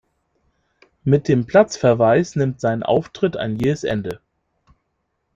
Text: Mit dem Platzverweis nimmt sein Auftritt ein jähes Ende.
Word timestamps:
Mit 1.03 1.27
dem 1.27 1.45
Platzverweis 1.45 2.35
nimmt 2.35 2.59
sein 2.59 2.81
Auftritt 2.81 3.37
ein 3.37 3.59
jähes 3.59 3.83
Ende. 3.83 4.19